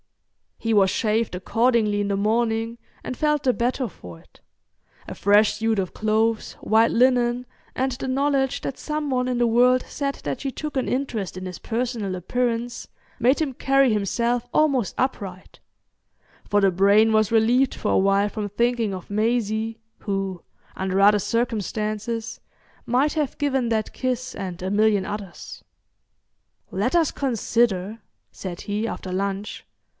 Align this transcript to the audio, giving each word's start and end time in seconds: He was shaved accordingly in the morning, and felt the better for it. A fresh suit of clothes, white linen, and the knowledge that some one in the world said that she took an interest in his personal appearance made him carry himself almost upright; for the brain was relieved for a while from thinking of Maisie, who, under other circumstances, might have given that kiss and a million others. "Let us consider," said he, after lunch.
He 0.57 0.73
was 0.75 0.91
shaved 0.91 1.33
accordingly 1.35 2.01
in 2.01 2.07
the 2.07 2.15
morning, 2.17 2.77
and 3.03 3.17
felt 3.17 3.43
the 3.43 3.53
better 3.53 3.87
for 3.87 4.19
it. 4.19 4.39
A 5.07 5.15
fresh 5.15 5.53
suit 5.55 5.77
of 5.79 5.93
clothes, 5.93 6.53
white 6.53 6.91
linen, 6.91 7.45
and 7.75 7.91
the 7.93 8.07
knowledge 8.07 8.61
that 8.61 8.77
some 8.77 9.09
one 9.09 9.27
in 9.27 9.37
the 9.39 9.47
world 9.47 9.83
said 9.87 10.15
that 10.23 10.41
she 10.41 10.51
took 10.51 10.75
an 10.77 10.87
interest 10.87 11.35
in 11.37 11.45
his 11.45 11.57
personal 11.59 12.15
appearance 12.15 12.87
made 13.19 13.41
him 13.41 13.53
carry 13.53 13.91
himself 13.93 14.47
almost 14.53 14.93
upright; 14.99 15.59
for 16.47 16.61
the 16.61 16.71
brain 16.71 17.11
was 17.11 17.31
relieved 17.31 17.73
for 17.75 17.91
a 17.93 17.97
while 17.97 18.29
from 18.29 18.49
thinking 18.49 18.93
of 18.95 19.09
Maisie, 19.09 19.79
who, 19.99 20.43
under 20.75 20.99
other 20.99 21.19
circumstances, 21.19 22.39
might 22.87 23.13
have 23.13 23.37
given 23.39 23.69
that 23.69 23.93
kiss 23.93 24.35
and 24.35 24.61
a 24.61 24.71
million 24.71 25.05
others. 25.05 25.63
"Let 26.71 26.95
us 26.95 27.11
consider," 27.11 27.99
said 28.31 28.61
he, 28.61 28.87
after 28.87 29.11
lunch. 29.11 29.65